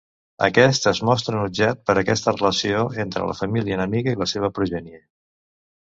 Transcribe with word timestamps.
Aquest 0.45 0.87
es 0.91 1.01
mostra 1.09 1.35
enutjat 1.39 1.83
per 1.89 1.95
aquesta 2.03 2.35
relació 2.37 2.81
entre 3.07 3.27
la 3.33 3.39
família 3.43 3.77
enemiga 3.81 4.17
i 4.19 4.23
la 4.23 4.29
seva 4.33 4.51
progènie. 4.57 5.03